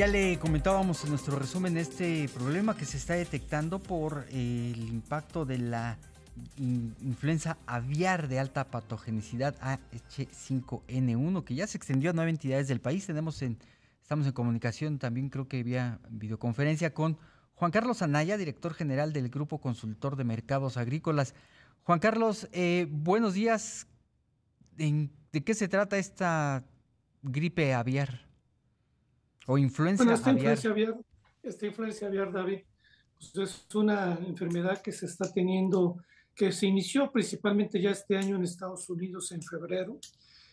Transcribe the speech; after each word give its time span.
Ya 0.00 0.06
le 0.06 0.38
comentábamos 0.38 1.04
en 1.04 1.10
nuestro 1.10 1.38
resumen 1.38 1.76
este 1.76 2.26
problema 2.30 2.74
que 2.74 2.86
se 2.86 2.96
está 2.96 3.12
detectando 3.12 3.80
por 3.80 4.24
el 4.30 4.88
impacto 4.88 5.44
de 5.44 5.58
la 5.58 5.98
influenza 6.56 7.58
aviar 7.66 8.26
de 8.26 8.38
alta 8.38 8.64
patogenicidad 8.64 9.56
H5N1 9.60 11.44
que 11.44 11.54
ya 11.54 11.66
se 11.66 11.76
extendió 11.76 12.08
a 12.08 12.12
nueve 12.14 12.30
entidades 12.30 12.66
del 12.66 12.80
país. 12.80 13.06
Tenemos 13.06 13.42
en, 13.42 13.58
estamos 14.00 14.26
en 14.26 14.32
comunicación 14.32 14.98
también 14.98 15.28
creo 15.28 15.48
que 15.48 15.62
vía 15.62 15.98
videoconferencia 16.08 16.94
con 16.94 17.18
Juan 17.52 17.70
Carlos 17.70 18.00
Anaya, 18.00 18.38
director 18.38 18.72
general 18.72 19.12
del 19.12 19.28
Grupo 19.28 19.58
Consultor 19.58 20.16
de 20.16 20.24
Mercados 20.24 20.78
Agrícolas. 20.78 21.34
Juan 21.82 21.98
Carlos, 21.98 22.48
eh, 22.52 22.86
buenos 22.90 23.34
días. 23.34 23.86
¿De 24.78 25.44
qué 25.44 25.52
se 25.52 25.68
trata 25.68 25.98
esta 25.98 26.64
gripe 27.22 27.74
aviar? 27.74 28.29
¿O 29.50 29.58
influencia 29.58 30.04
bueno, 30.04 30.16
esta 30.16 30.30
Influencia 30.30 30.70
aviar, 30.70 30.96
esta 31.42 31.66
influencia 31.66 32.06
aviar, 32.06 32.30
David, 32.30 32.60
pues 33.18 33.50
es 33.50 33.74
una 33.74 34.16
enfermedad 34.24 34.80
que 34.80 34.92
se 34.92 35.06
está 35.06 35.32
teniendo, 35.32 35.96
que 36.36 36.52
se 36.52 36.68
inició 36.68 37.10
principalmente 37.10 37.80
ya 37.80 37.90
este 37.90 38.16
año 38.16 38.36
en 38.36 38.44
Estados 38.44 38.88
Unidos 38.88 39.32
en 39.32 39.42
febrero. 39.42 39.98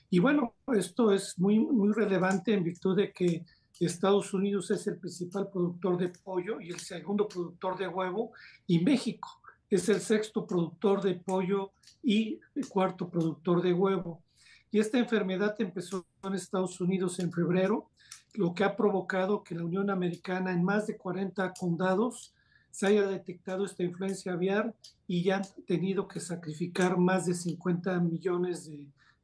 Y 0.10 0.18
bueno, 0.18 0.56
esto 0.74 1.12
es 1.12 1.38
muy, 1.38 1.60
muy 1.60 1.94
relevante 1.94 2.56
en 2.56 2.64
virtud 2.64 2.98
de 2.98 3.12
que 3.12 3.46
Estados 3.80 4.34
Unidos 4.34 4.72
es 4.72 4.88
el 4.88 4.98
principal 4.98 5.48
productor 5.52 6.00
de 6.00 6.10
pollo 6.10 6.60
y 6.60 6.70
el 6.72 6.80
segundo 6.80 7.28
productor 7.28 7.78
de 7.78 7.88
huevo, 7.88 8.32
y 8.66 8.80
México 8.80 9.30
es 9.70 9.88
el 9.90 10.02
sexto 10.02 10.48
productor 10.48 11.04
de 11.04 11.14
pollo 11.14 11.72
y 12.02 12.40
el 12.56 12.68
cuarto 12.68 13.08
productor 13.08 13.62
de 13.62 13.74
huevo. 13.74 14.24
Y 14.72 14.80
esta 14.80 14.98
enfermedad 14.98 15.56
empezó 15.60 16.04
en 16.24 16.34
Estados 16.34 16.82
Unidos 16.82 17.20
en 17.20 17.32
febrero, 17.32 17.92
lo 18.34 18.54
que 18.54 18.64
ha 18.64 18.76
provocado 18.76 19.44
que 19.44 19.56
la 19.56 19.64
Unión 19.64 19.90
Americana 19.90 20.52
en 20.52 20.64
más 20.64 20.88
de 20.88 20.98
40 20.98 21.54
condados 21.54 22.34
se 22.78 22.86
haya 22.86 23.08
detectado 23.08 23.66
esta 23.66 23.84
influencia 23.84 24.34
aviar 24.34 24.76
y 25.08 25.24
ya 25.24 25.38
han 25.38 25.44
tenido 25.66 26.08
que 26.08 26.20
sacrificar 26.20 26.98
más 26.98 27.26
de 27.26 27.34
50 27.34 28.00
millones 28.02 28.70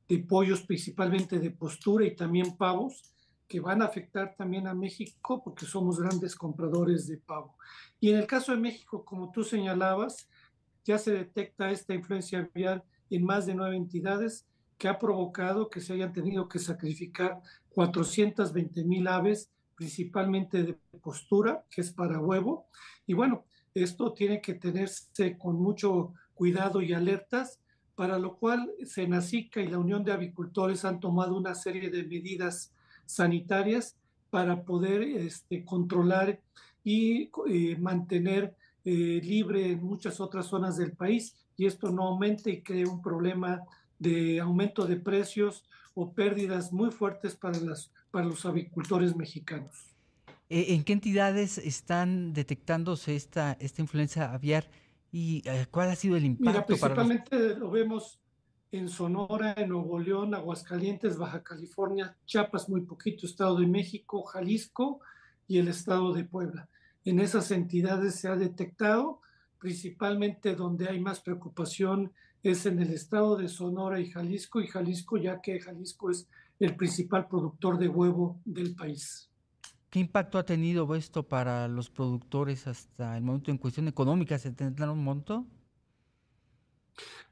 de, 0.07 0.19
pollos, 0.27 0.61
principalmente 0.61 1.39
de 1.39 1.51
postura 1.51 2.05
y 2.05 2.15
también 2.15 2.55
pavos, 2.57 3.13
que 3.47 3.59
van 3.59 3.81
a 3.81 3.85
afectar 3.85 4.35
también 4.35 4.67
a 4.67 4.73
México 4.73 5.43
porque 5.43 5.65
somos 5.65 5.99
grandes 5.99 6.35
compradores 6.35 7.07
de 7.07 7.17
pavo. 7.17 7.55
Y 7.99 8.09
en 8.09 8.17
el 8.17 8.27
caso 8.27 8.51
de 8.51 8.57
México, 8.57 9.05
como 9.05 9.31
tú 9.31 9.43
señalabas, 9.43 10.27
ya 10.83 10.97
se 10.97 11.11
detecta 11.11 11.69
esta 11.69 11.93
influencia 11.93 12.39
aviar 12.39 12.83
en 13.09 13.23
más 13.23 13.45
de 13.45 13.53
nueve 13.55 13.75
entidades 13.75 14.47
que 14.77 14.88
ha 14.88 14.99
provocado 14.99 15.69
que 15.69 15.79
se 15.79 15.93
hayan 15.93 16.13
tenido 16.13 16.49
que 16.49 16.59
sacrificar 16.59 17.41
420 17.73 18.83
mil 18.83 19.07
aves, 19.07 19.49
principalmente 19.75 20.63
de 20.63 20.77
postura, 21.02 21.66
que 21.69 21.81
es 21.81 21.91
para 21.91 22.19
huevo. 22.19 22.67
Y 23.07 23.13
bueno, 23.13 23.45
esto 23.73 24.13
tiene 24.13 24.41
que 24.41 24.53
tenerse 24.53 25.38
con 25.38 25.55
mucho 25.55 26.13
cuidado 26.33 26.81
y 26.81 26.94
alertas, 26.94 27.59
para 27.95 28.17
lo 28.17 28.38
cual 28.38 28.71
Senacica 28.85 29.61
y 29.61 29.67
la 29.67 29.77
Unión 29.77 30.03
de 30.03 30.13
Avicultores 30.13 30.85
han 30.85 30.99
tomado 30.99 31.35
una 31.35 31.55
serie 31.55 31.89
de 31.89 32.03
medidas 32.03 32.73
sanitarias 33.05 33.97
para 34.29 34.63
poder 34.63 35.03
este, 35.03 35.63
controlar 35.63 36.39
y 36.83 37.29
eh, 37.47 37.77
mantener 37.79 38.55
eh, 38.83 39.21
libre 39.23 39.71
en 39.71 39.83
muchas 39.83 40.19
otras 40.19 40.47
zonas 40.47 40.77
del 40.77 40.94
país 40.94 41.35
y 41.55 41.66
esto 41.66 41.91
no 41.91 42.07
aumente 42.07 42.51
y 42.51 42.61
cree 42.61 42.85
un 42.85 43.01
problema 43.01 43.61
de 43.99 44.39
aumento 44.39 44.85
de 44.85 44.97
precios 44.97 45.63
o 45.94 46.13
pérdidas 46.13 46.72
muy 46.72 46.91
fuertes 46.91 47.36
para, 47.36 47.59
las, 47.59 47.91
para 48.11 48.25
los 48.25 48.45
avicultores 48.45 49.16
mexicanos. 49.16 49.94
Eh, 50.50 50.73
¿En 50.73 50.83
qué 50.83 50.94
entidades 50.94 51.58
están 51.58 52.33
detectándose 52.33 53.16
esta, 53.16 53.58
esta 53.59 53.81
influencia 53.81 54.33
aviar 54.33 54.69
y 55.11 55.44
cuál 55.69 55.89
ha 55.89 55.95
sido 55.95 56.17
el 56.17 56.25
impacto? 56.25 56.52
Mira, 56.52 56.66
principalmente 56.66 57.56
lo 57.56 57.69
vemos 57.69 58.19
en 58.73 58.90
Sonora, 58.90 59.53
en 59.56 59.69
Nuevo 59.69 60.00
León, 60.00 60.34
Aguascalientes, 60.34 61.17
Baja 61.17 61.44
California, 61.44 62.17
Chiapas 62.25 62.67
muy 62.67 62.81
poquito, 62.81 63.28
Estado 63.28 63.59
de 63.59 63.67
México, 63.67 64.23
Jalisco 64.23 65.00
y 65.47 65.59
el 65.59 65.67
Estado 65.67 66.12
de 66.12 66.23
Puebla. 66.23 66.67
En 67.06 67.19
esas 67.19 67.51
entidades 67.51 68.16
se 68.16 68.28
ha 68.28 68.35
detectado, 68.35 69.22
principalmente 69.59 70.56
donde 70.56 70.90
hay 70.90 71.00
más 71.00 71.19
preocupación 71.19 72.12
es 72.43 72.65
en 72.65 72.79
el 72.79 72.93
estado 72.93 73.37
de 73.37 73.47
Sonora 73.47 73.99
y 74.01 74.11
Jalisco, 74.11 74.61
y 74.61 74.67
Jalisco 74.67 75.17
ya 75.17 75.41
que 75.41 75.59
Jalisco 75.59 76.11
es 76.11 76.27
el 76.59 76.75
principal 76.75 77.27
productor 77.27 77.77
de 77.77 77.87
huevo 77.87 78.41
del 78.43 78.75
país. 78.75 79.29
¿Qué 79.89 79.99
impacto 79.99 80.37
ha 80.37 80.43
tenido 80.43 80.93
esto 80.95 81.23
para 81.23 81.67
los 81.67 81.89
productores 81.89 82.67
hasta 82.67 83.15
el 83.15 83.23
momento 83.23 83.51
en 83.51 83.57
cuestión 83.57 83.87
económica? 83.87 84.37
¿Se 84.37 84.51
tendrá 84.51 84.91
un 84.91 85.03
monto? 85.03 85.45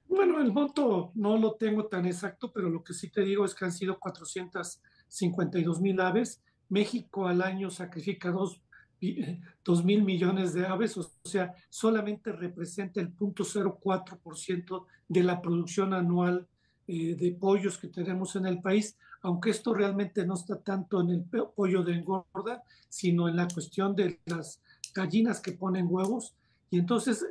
Bueno, 0.08 0.40
el 0.42 0.54
monto 0.54 1.12
no 1.16 1.38
lo 1.38 1.56
tengo 1.56 1.88
tan 1.88 2.06
exacto, 2.06 2.52
pero 2.54 2.70
lo 2.70 2.84
que 2.84 2.94
sí 2.94 3.10
te 3.10 3.22
digo 3.22 3.46
es 3.46 3.56
que 3.56 3.66
han 3.66 3.72
sido 3.72 4.00
452 4.00 5.82
mil 5.82 6.00
aves. 6.00 6.42
México 6.70 7.28
al 7.28 7.42
año 7.42 7.70
sacrifica 7.70 8.32
2 8.32 8.62
mil 9.02 10.04
millones 10.04 10.54
de 10.54 10.66
aves, 10.66 10.98
o 10.98 11.12
sea, 11.24 11.54
solamente 11.70 12.32
representa 12.32 13.02
el 13.02 13.16
0.04% 13.16 14.86
de 15.08 15.24
la 15.24 15.42
producción 15.42 15.94
anual 15.94 16.48
eh, 16.88 17.16
de 17.16 17.32
pollos 17.32 17.78
que 17.78 17.88
tenemos 17.88 18.36
en 18.36 18.46
el 18.46 18.62
país, 18.62 18.98
aunque 19.22 19.52
esto 19.52 19.74
realmente 19.74 20.26
no 20.26 20.36
está 20.36 20.60
tanto 20.62 21.02
en 21.02 21.10
el 21.10 21.24
pollo 21.56 21.84
de 21.84 21.94
engorda, 21.94 22.64
sino 22.90 23.28
en 23.28 23.36
la 23.36 23.48
cuestión 23.48 23.96
de 23.96 24.20
las 24.26 24.62
gallinas 24.94 25.40
que 25.40 25.54
ponen 25.54 25.88
huevos. 25.90 26.36
Y 26.70 26.80
entonces, 26.80 27.26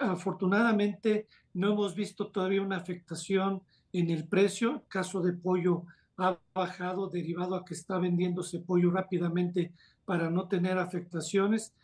afortunadamente, 0.00 1.26
no 1.54 1.72
hemos 1.72 1.94
visto 1.94 2.28
todavía 2.28 2.62
una 2.62 2.76
afectación 2.76 3.62
en 3.92 4.10
el 4.10 4.28
precio. 4.28 4.84
Caso 4.88 5.22
de 5.22 5.32
pollo 5.32 5.84
ha 6.18 6.38
bajado 6.54 7.08
derivado 7.08 7.54
a 7.54 7.64
que 7.64 7.74
está 7.74 7.98
vendiéndose 7.98 8.60
pollo 8.60 8.90
rápidamente 8.90 9.72
para 10.06 10.30
no 10.30 10.48
tener 10.48 10.78
afectaciones. 10.78 11.74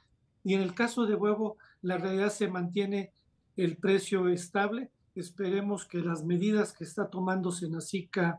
Y 0.43 0.55
en 0.55 0.63
el 0.63 0.75
caso 0.75 1.07
de 1.07 1.15
huevo, 1.15 1.59
la 1.83 1.99
realidad 1.99 2.31
se 2.31 2.49
mantiene 2.49 3.13
el 3.57 3.77
precio 3.77 4.29
estable. 4.29 4.91
Esperemos 5.15 5.85
que 5.85 5.99
las 5.99 6.25
medidas 6.25 6.73
que 6.73 6.85
está 6.85 7.11
tomando 7.11 7.53
Senacica 7.53 8.39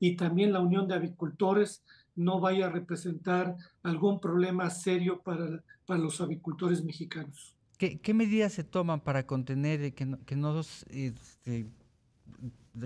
y 0.00 0.16
también 0.16 0.52
la 0.52 0.60
Unión 0.60 0.88
de 0.88 0.94
Avicultores 0.94 1.82
no 2.16 2.40
vaya 2.40 2.66
a 2.66 2.70
representar 2.70 3.56
algún 3.82 4.20
problema 4.20 4.70
serio 4.70 5.20
para, 5.22 5.62
para 5.84 6.00
los 6.00 6.20
avicultores 6.20 6.82
mexicanos. 6.84 7.54
¿Qué, 7.76 8.14
medidas 8.14 8.52
se 8.52 8.64
toman 8.64 9.00
para 9.00 9.26
contener 9.26 9.92
que 9.94 10.06
no, 10.06 10.24
que 10.24 10.36
no 10.36 10.58
este, 10.60 11.66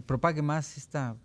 propague 0.06 0.42
más 0.42 0.76
esta 0.76 1.16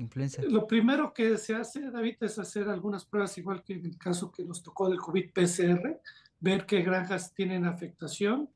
influencia? 0.00 0.42
Lo 0.48 0.66
primero 0.66 1.12
que 1.12 1.36
se 1.38 1.54
hace, 1.54 1.90
David, 1.90 2.16
es 2.20 2.38
hacer 2.38 2.68
algunas 2.68 3.04
pruebas, 3.04 3.36
igual 3.38 3.62
que 3.62 3.74
en 3.74 3.86
el 3.86 3.98
caso 3.98 4.30
que 4.30 4.44
nos 4.44 4.62
tocó 4.62 4.88
del 4.88 4.98
COVID-PCR, 4.98 6.00
ver 6.40 6.66
qué 6.66 6.82
granjas 6.82 7.32
tienen 7.34 7.64
afectación. 7.64 8.48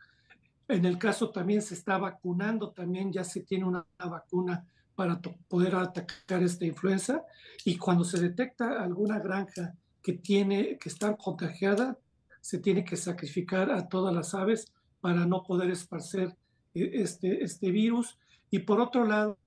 En 0.69 0.85
el 0.85 0.99
caso 0.99 1.31
también 1.31 1.63
se 1.63 1.75
está 1.75 1.99
vacunando, 1.99 2.71
también 2.71 3.13
ya 3.13 3.25
se 3.25 3.41
tiene 3.41 3.65
una, 3.65 3.85
vacuna 3.99 4.65
para 4.95 5.21
poder 5.49 5.75
atacar 5.75 6.43
esta 6.43 6.65
influenza. 6.65 7.23
Y 7.65 7.77
cuando 7.77 8.05
se 8.05 8.21
detecta 8.21 8.83
alguna 8.83 9.19
granja 9.19 9.75
que, 10.03 10.15
tiene, 10.15 10.79
que 10.79 10.89
está 10.89 11.17
contagiada, 11.17 11.99
se 12.41 12.59
tiene 12.59 12.85
que 12.85 12.97
sacrificar 12.97 13.71
a 13.71 13.89
todas 13.89 14.15
las 14.15 14.35
aves 14.35 14.73
para 15.01 15.27
no 15.27 15.43
poder 15.43 15.71
esparcer 15.71 16.35
eh, 16.75 16.91
este, 16.95 17.43
este 17.45 17.71
virus. 17.71 18.19
Y 18.51 18.61
por 18.61 18.81
otro 18.81 19.05
lado, 19.05 19.39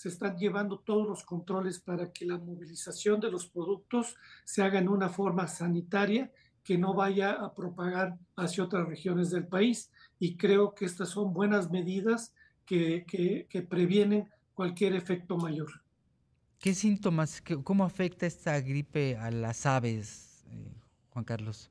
se 0.00 0.08
están 0.08 0.38
llevando 0.38 0.78
todos 0.78 1.06
los 1.06 1.24
controles 1.24 1.78
para 1.78 2.10
que 2.10 2.24
la 2.24 2.38
movilización 2.38 3.20
de 3.20 3.30
los 3.30 3.46
productos 3.46 4.16
se 4.44 4.62
haga 4.62 4.78
en 4.78 4.88
una 4.88 5.10
forma 5.10 5.46
sanitaria 5.46 6.32
que 6.64 6.78
no 6.78 6.94
vaya 6.94 7.32
a 7.32 7.52
propagar 7.52 8.16
hacia 8.34 8.64
otras 8.64 8.88
regiones 8.88 9.28
del 9.28 9.46
país. 9.46 9.90
Y 10.18 10.38
creo 10.38 10.74
que 10.74 10.86
estas 10.86 11.10
son 11.10 11.34
buenas 11.34 11.70
medidas 11.70 12.32
que, 12.64 13.04
que, 13.06 13.62
previenen 13.62 14.26
cualquier 14.54 14.94
efecto 14.94 15.36
mayor. 15.36 15.82
¿Qué 16.58 16.72
síntomas, 16.72 17.42
cómo 17.62 17.84
afecta 17.84 18.24
esta 18.24 18.58
gripe 18.58 19.18
a 19.18 19.30
las 19.30 19.66
aves, 19.66 20.46
eh, 20.48 20.72
Juan 21.10 21.26
Carlos? 21.26 21.70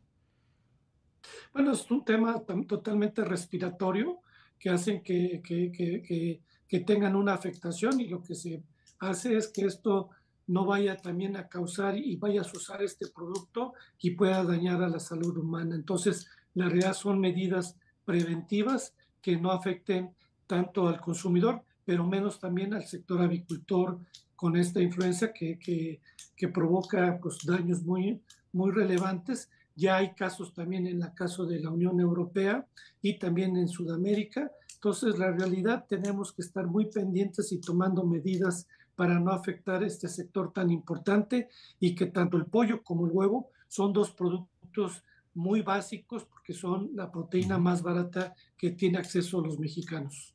Bueno, 1.51 1.71
es 1.71 1.89
un 1.89 2.05
tema 2.05 2.43
totalmente 2.67 3.25
respiratorio 3.25 4.21
que 4.59 4.69
hacen 4.69 5.01
que, 5.01 5.41
que, 5.43 6.41
que, 6.69 6.80
tengan 6.81 7.16
una 7.16 7.33
afectación 7.33 8.00
y 8.00 8.07
lo 8.07 8.21
que 8.21 8.36
se 8.36 8.63
hace 9.00 9.36
es 9.36 9.48
que 9.48 9.66
esto 9.66 10.10
no 10.48 10.66
vaya 10.66 10.98
también 10.98 11.36
a 11.36 11.48
causar 11.48 11.98
y 11.98 12.16
vaya 12.16 12.42
a 12.42 12.45
usar 12.45 12.81
este 12.81 13.07
producto 13.07 13.74
y 14.00 14.12
pueda 14.12 14.44
dañar 14.44 14.81
a 14.81 14.89
la 14.89 15.00
salud 15.00 15.36
humana. 15.38 15.75
Entonces, 15.75 16.27
la 16.54 16.66
realidad 16.66 16.94
son 16.94 17.19
medidas 17.19 17.75
preventivas 18.06 18.94
que 19.21 19.38
no 19.38 19.51
afecten 19.51 20.12
tanto 20.48 20.88
al 20.88 21.00
consumidor, 21.00 21.62
pero 21.86 22.06
menos 22.06 22.39
también 22.39 22.74
al 22.74 22.86
sector 22.86 23.21
avicultor 23.21 24.00
con 24.36 24.56
esta 24.56 24.81
influenza 24.81 25.33
que, 25.33 25.60
que, 25.60 26.00
que 26.36 26.48
provoca 26.48 27.19
pues, 27.21 27.45
daños 27.45 27.83
muy, 27.83 28.21
muy 28.54 28.71
relevantes. 28.71 29.50
Ya 29.75 29.98
hay 29.98 30.13
casos 30.13 30.54
también 30.54 30.88
en 30.88 31.01
el 31.01 31.13
caso 31.13 31.45
de 31.45 31.60
la 31.60 31.69
Unión 31.69 32.00
Europea 32.00 32.66
y 33.01 33.19
también 33.19 33.56
en 33.57 33.68
Sudamérica. 33.68 34.51
Entonces, 34.79 35.19
la 35.19 35.31
realidad 35.31 35.85
tenemos 35.89 36.31
que 36.31 36.41
estar 36.41 36.65
muy 36.65 36.85
pendientes 36.85 37.51
y 37.51 37.59
tomando 37.59 38.05
medidas 38.05 38.65
para 38.95 39.19
no 39.19 39.31
afectar 39.31 39.83
este 39.83 40.07
sector 40.07 40.53
tan 40.53 40.71
importante 40.71 41.49
y 41.81 41.95
que 41.95 42.05
tanto 42.05 42.37
el 42.37 42.45
pollo 42.45 42.81
como 42.81 43.05
el 43.05 43.11
huevo 43.11 43.49
son 43.67 43.91
dos 43.91 44.11
productos 44.11 45.03
muy 45.33 45.63
básicos 45.63 46.23
porque 46.23 46.53
son 46.53 46.91
la 46.93 47.11
proteína 47.11 47.57
más 47.57 47.81
barata 47.81 48.33
que 48.57 48.71
tiene 48.71 48.99
acceso 48.99 49.39
a 49.39 49.43
los 49.47 49.59
mexicanos. 49.59 50.33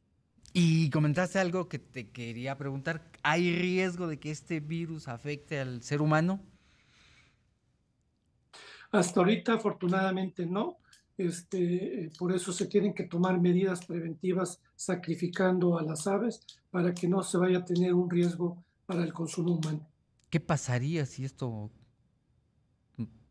Y 0.52 0.90
comentaste 0.90 1.38
algo 1.38 1.66
que 1.66 1.78
te 1.78 2.10
quería 2.10 2.58
preguntar. 2.58 3.10
¿Hay 3.22 3.56
riesgo 3.56 4.06
de 4.06 4.20
que 4.20 4.30
este 4.30 4.60
virus 4.60 5.08
afecte 5.08 5.58
al 5.58 5.82
ser 5.82 6.02
humano? 6.02 6.42
Hasta 8.92 9.20
ahorita, 9.20 9.54
afortunadamente, 9.54 10.44
no. 10.44 10.76
Este, 11.16 12.10
por 12.18 12.32
eso 12.32 12.52
se 12.52 12.66
tienen 12.66 12.92
que 12.92 13.04
tomar 13.04 13.40
medidas 13.40 13.86
preventivas 13.86 14.60
sacrificando 14.74 15.78
a 15.78 15.82
las 15.82 16.06
aves 16.06 16.40
para 16.70 16.92
que 16.92 17.06
no 17.06 17.22
se 17.22 17.38
vaya 17.38 17.58
a 17.58 17.64
tener 17.64 17.94
un 17.94 18.10
riesgo 18.10 18.64
para 18.84 19.04
el 19.04 19.12
consumo 19.12 19.54
humano. 19.54 19.86
¿Qué 20.28 20.40
pasaría 20.40 21.06
si 21.06 21.24
esto 21.24 21.70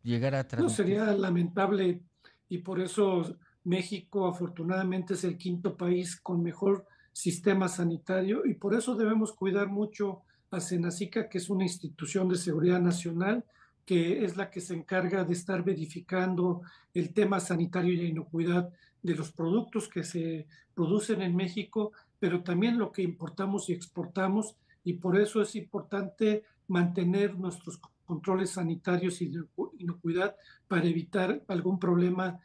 llegara 0.02 0.40
a 0.40 0.56
No, 0.58 0.70
sería 0.70 1.06
lamentable 1.14 2.02
y 2.48 2.60
por 2.60 2.80
eso 2.80 3.38
México 3.64 4.28
afortunadamente 4.28 5.16
es 5.16 5.24
el 5.24 5.38
quinto 5.38 5.76
país 5.76 6.20
con 6.20 6.42
mejor 6.42 6.86
sistema 7.12 7.68
sanitario 7.68 8.46
y 8.46 8.56
por 8.56 8.74
eso 8.74 8.96
debemos 8.96 9.34
cuidar 9.34 9.68
mucho 9.68 10.22
a 10.52 10.60
Senacica, 10.60 11.30
que 11.30 11.38
es 11.38 11.50
una 11.50 11.64
institución 11.64 12.30
de 12.30 12.38
seguridad 12.38 12.80
nacional, 12.80 13.44
que 13.86 14.24
es 14.24 14.38
la 14.38 14.50
que 14.50 14.62
se 14.62 14.74
encarga 14.74 15.24
de 15.24 15.34
estar 15.34 15.64
verificando 15.64 16.62
el 16.94 17.14
tema 17.14 17.40
sanitario 17.40 17.94
y 17.94 17.98
la 17.98 18.10
inocuidad 18.10 18.70
de 19.02 19.16
los 19.16 19.32
productos 19.32 19.90
que 19.90 20.04
se 20.04 20.48
producen 20.74 21.22
en 21.22 21.36
México, 21.36 21.92
pero 22.20 22.42
también 22.42 22.78
lo 22.78 22.92
que 22.92 23.02
importamos 23.02 23.70
y 23.70 23.74
exportamos, 23.74 24.56
y 24.84 24.94
por 24.94 25.20
eso 25.20 25.42
es 25.42 25.56
importante 25.56 26.44
mantener 26.68 27.38
nuestros 27.38 27.80
controles 28.06 28.52
sanitarios 28.52 29.22
y 29.22 29.32
inocuidad 29.78 30.36
para 30.68 30.86
evitar 30.86 31.44
algún 31.48 31.80
problema 31.80 32.40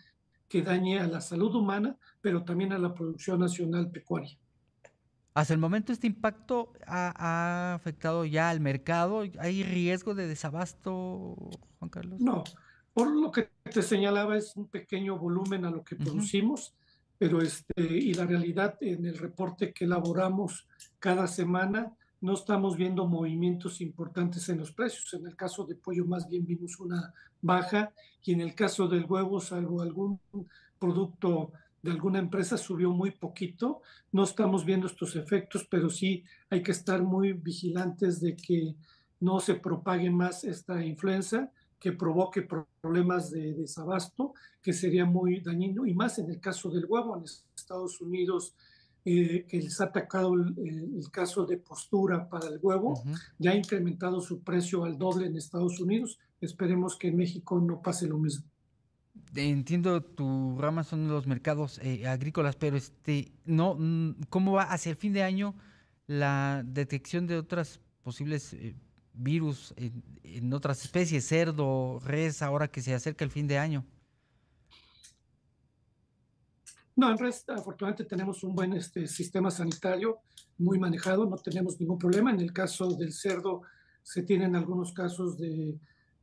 que 0.48 0.62
dañe 0.62 0.98
a 0.98 1.06
la 1.06 1.20
salud 1.20 1.54
humana, 1.54 1.96
pero 2.20 2.42
también 2.42 2.72
a 2.72 2.78
la 2.78 2.94
producción 2.94 3.40
nacional 3.40 3.90
pecuaria. 3.90 4.36
Hasta 5.38 5.54
el 5.54 5.60
momento 5.60 5.92
este 5.92 6.08
impacto 6.08 6.72
ha, 6.84 7.74
afectado 7.74 8.24
ya 8.24 8.50
al 8.50 8.58
mercado. 8.58 9.22
¿Hay 9.38 9.62
riesgo 9.62 10.16
de 10.16 10.26
desabasto, 10.26 11.36
Juan 11.78 11.90
Carlos? 11.90 12.20
No, 12.20 12.42
por 12.92 13.14
lo 13.14 13.30
que 13.30 13.48
te 13.72 13.82
señalaba 13.82 14.36
es 14.36 14.56
un 14.56 14.66
pequeño 14.66 15.16
volumen 15.16 15.64
a 15.64 15.70
lo 15.70 15.84
que 15.84 15.94
producimos, 15.94 16.74
pero 17.18 17.40
este, 17.40 17.82
y 17.82 18.14
la 18.14 18.26
realidad 18.26 18.78
en 18.80 19.06
el 19.06 19.16
reporte 19.16 19.72
que 19.72 19.84
elaboramos 19.84 20.66
cada 20.98 21.28
semana 21.28 21.92
no 22.20 22.34
estamos 22.34 22.76
viendo 22.76 23.06
movimientos 23.06 23.80
importantes 23.80 24.48
en 24.48 24.58
los 24.58 24.72
precios. 24.72 25.14
En 25.14 25.24
el 25.24 25.36
caso 25.36 25.64
de 25.64 25.76
pollo 25.76 26.04
más 26.04 26.28
bien 26.28 26.46
vimos 26.46 26.80
una 26.80 27.14
baja 27.40 27.92
y 28.24 28.32
en 28.32 28.40
el 28.40 28.56
caso 28.56 28.88
del 28.88 29.04
huevo, 29.04 29.40
salvo 29.40 29.82
algún 29.82 30.18
producto 30.80 31.52
de 31.82 31.90
alguna 31.90 32.18
empresa 32.18 32.56
subió 32.56 32.90
muy 32.90 33.10
poquito. 33.12 33.82
No 34.12 34.24
estamos 34.24 34.64
viendo 34.64 34.86
estos 34.86 35.16
efectos, 35.16 35.66
pero 35.70 35.90
sí 35.90 36.24
hay 36.50 36.62
que 36.62 36.72
estar 36.72 37.02
muy 37.02 37.32
vigilantes 37.32 38.20
de 38.20 38.36
que 38.36 38.74
no 39.20 39.40
se 39.40 39.54
propague 39.54 40.10
más 40.10 40.44
esta 40.44 40.84
influenza 40.84 41.50
que 41.78 41.92
provoque 41.92 42.46
problemas 42.80 43.30
de 43.30 43.54
desabasto, 43.54 44.34
que 44.60 44.72
sería 44.72 45.04
muy 45.04 45.40
dañino, 45.40 45.86
y 45.86 45.94
más 45.94 46.18
en 46.18 46.30
el 46.30 46.40
caso 46.40 46.70
del 46.70 46.86
huevo 46.86 47.16
en 47.16 47.24
Estados 47.54 48.00
Unidos 48.00 48.54
eh, 49.04 49.46
que 49.48 49.62
les 49.62 49.80
ha 49.80 49.84
atacado 49.84 50.34
el, 50.34 51.04
caso 51.12 51.46
de 51.46 51.56
postura 51.56 52.28
para 52.28 52.48
el 52.48 52.58
huevo, 52.60 53.00
ya 53.38 53.52
ha 53.52 53.54
incrementado 53.54 54.20
su 54.20 54.42
precio 54.42 54.84
al 54.84 54.98
doble 54.98 55.26
en 55.26 55.36
Estados 55.36 55.80
Unidos. 55.80 56.18
Esperemos 56.40 56.96
que 56.96 57.08
en 57.08 57.16
México 57.16 57.60
no 57.60 57.80
pase 57.80 58.06
lo 58.06 58.18
mismo. 58.18 58.44
Entiendo, 59.34 60.02
tu 60.02 60.56
rama 60.58 60.84
son 60.84 61.08
los 61.08 61.26
mercados 61.26 61.78
eh, 61.82 62.06
agrícolas, 62.06 62.56
pero 62.56 62.76
este, 62.76 63.32
no, 63.44 63.76
¿cómo 64.30 64.52
va 64.52 64.62
hacia 64.62 64.90
el 64.90 64.96
fin 64.96 65.12
de 65.12 65.22
año 65.22 65.54
la 66.06 66.62
detección 66.64 67.26
de 67.26 67.36
otras 67.36 67.80
posibles 68.02 68.54
eh, 68.54 68.74
virus 69.12 69.74
en, 69.76 70.52
otras 70.52 70.82
especies, 70.84 71.26
cerdo, 71.26 72.00
res, 72.00 72.40
ahora 72.40 72.68
que 72.68 72.80
se 72.80 72.94
acerca 72.94 73.24
el 73.24 73.30
fin 73.30 73.46
de 73.46 73.58
año? 73.58 73.84
No, 76.96 77.10
en 77.10 77.18
realidad, 77.18 77.50
afortunadamente 77.50 78.04
tenemos 78.04 78.42
un 78.42 78.54
buen 78.54 78.72
este, 78.72 79.06
sistema 79.06 79.50
sanitario 79.50 80.18
muy 80.56 80.78
manejado, 80.78 81.26
no 81.26 81.36
tenemos 81.36 81.78
ningún 81.78 81.98
problema. 81.98 82.30
En 82.30 82.40
el 82.40 82.52
caso 82.52 82.94
del 82.94 83.12
cerdo 83.12 83.62
se 84.02 84.22
tienen 84.22 84.56
algunos 84.56 84.92
casos 84.92 85.38
de, 85.38 85.78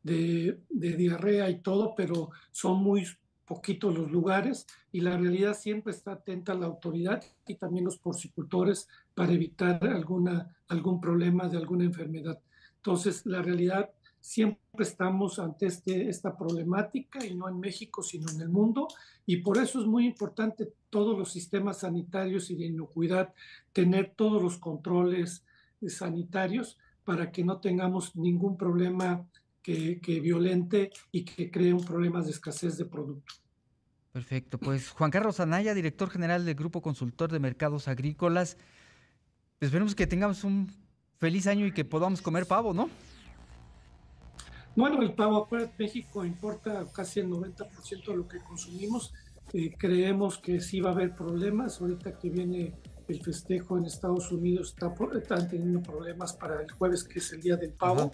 de, 0.06 0.60
diarrea 0.69 1.50
y 1.50 1.60
todo, 1.62 1.96
pero 1.96 2.30
son 2.52 2.81
muy 2.81 3.06
poquitos 3.46 3.98
los 3.98 4.12
lugares 4.12 4.66
y 4.92 5.02
la 5.02 5.18
realidad 5.18 5.56
siempre 5.56 5.94
está 5.94 6.13
atenta 6.13 6.52
a 6.52 6.56
la 6.56 6.68
autoridad 6.68 7.24
y 7.48 7.56
también 7.56 7.86
los 7.86 7.98
porcicultores 7.98 8.88
para 9.13 9.34
evitar 9.34 9.84
alguna, 9.84 10.56
algún 10.68 11.02
problema 11.02 11.50
de 11.50 11.57
alguna 11.57 11.86
enfermedad. 11.86 12.40
Entonces, 12.78 13.25
la 13.25 13.42
realidad 13.42 13.90
siempre 14.19 14.62
estamos 14.80 15.40
ante 15.40 15.68
este, 15.68 16.08
esta 16.08 16.38
problemática 16.38 17.25
y 17.25 17.36
no 17.36 17.50
en 17.50 17.60
México, 17.60 18.04
sino 18.04 18.31
en 18.31 18.42
el 18.42 18.50
mundo. 18.50 18.88
Y 19.25 19.38
por 19.38 19.58
eso 19.58 19.80
es 19.80 19.88
muy 19.88 20.06
importante 20.06 20.72
todos 20.92 21.18
los 21.18 21.31
sistemas 21.31 21.80
sanitarios 21.80 22.51
y 22.51 22.56
de 22.56 22.66
inocuidad, 22.66 23.34
tener 23.74 24.13
todos 24.16 24.42
los 24.42 24.58
controles 24.58 25.44
sanitarios 25.88 26.78
para 27.04 27.31
que 27.31 27.44
no 27.44 27.60
tengamos 27.60 28.16
ningún 28.16 28.58
problema 28.58 29.28
que, 29.65 30.00
que 30.00 30.19
violente 30.19 30.91
y 31.12 31.25
que 31.25 31.50
cree 31.50 31.73
un 31.73 31.83
problema 31.83 32.21
de 32.21 32.29
escasez 32.29 32.77
de 32.77 32.85
producto. 32.85 33.33
Perfecto. 34.12 34.59
Pues 34.59 34.91
Juan 34.91 35.09
Carlos 35.09 35.39
Anaya, 35.39 35.73
director 35.73 36.12
general 36.12 36.45
del 36.45 36.53
Grupo 36.53 36.83
Consultor 36.83 37.31
de 37.31 37.39
Mercados 37.39 37.88
Agrícolas. 37.88 38.57
Esperemos 39.59 39.95
que 39.95 40.06
tengamos 40.06 40.44
un 40.44 40.71
feliz 41.17 41.47
año 41.47 41.65
y 41.65 41.71
que 41.71 41.83
podamos 41.83 42.21
comer 42.21 42.45
pavo, 42.45 42.75
¿no? 42.75 42.91
Bueno, 44.75 45.01
el 45.01 45.13
pavo, 45.13 45.44
afuera 45.44 45.71
México 45.79 46.23
importa 46.23 46.85
casi 46.94 47.21
el 47.21 47.29
90% 47.29 48.05
de 48.05 48.15
lo 48.15 48.27
que 48.27 48.39
consumimos. 48.41 49.13
Eh, 49.51 49.74
creemos 49.75 50.38
que 50.38 50.62
sí 50.62 50.79
va 50.79 50.91
a 50.91 50.93
haber 50.93 51.15
problemas. 51.15 51.81
Ahorita 51.81 52.19
que 52.19 52.29
viene 52.29 52.75
el 53.07 53.24
festejo 53.24 53.79
en 53.79 53.86
Estados 53.86 54.31
Unidos, 54.31 54.75
está, 54.75 54.93
están 55.17 55.50
teniendo 55.50 55.81
problemas 55.81 56.34
para 56.34 56.62
el 56.62 56.72
jueves, 56.72 57.03
que 57.03 57.17
es 57.17 57.34
el 57.34 57.41
día 57.41 57.57
del 57.57 57.72
pavo. 57.72 58.12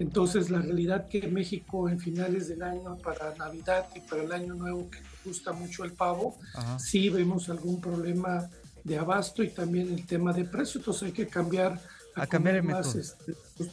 Entonces, 0.00 0.48
la 0.48 0.62
realidad 0.62 1.08
que 1.08 1.28
México 1.28 1.86
en 1.90 2.00
finales 2.00 2.48
del 2.48 2.62
año, 2.62 2.96
para 2.96 3.34
Navidad 3.36 3.86
y 3.94 4.00
para 4.00 4.22
el 4.22 4.32
Año 4.32 4.54
Nuevo, 4.54 4.90
que 4.90 4.98
gusta 5.26 5.52
mucho 5.52 5.84
el 5.84 5.92
pavo, 5.92 6.38
sí 6.78 7.10
vemos 7.10 7.50
algún 7.50 7.82
problema 7.82 8.48
de 8.82 8.96
abasto 8.96 9.42
y 9.42 9.50
también 9.50 9.92
el 9.92 10.06
tema 10.06 10.32
de 10.32 10.46
precio. 10.46 10.80
Entonces, 10.80 11.02
hay 11.02 11.12
que 11.12 11.26
cambiar 11.26 11.78
a, 12.16 12.26
cambiar 12.26 12.56
el 12.56 12.62
más, 12.62 12.94
este, 12.94 13.34
pues, 13.58 13.70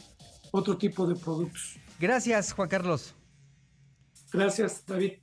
otro 0.50 0.76
tipo 0.76 1.06
de 1.06 1.16
productos. 1.16 1.78
Gracias, 1.98 2.52
Juan 2.52 2.68
Carlos. 2.68 3.14
Gracias, 4.30 4.84
David. 4.86 5.14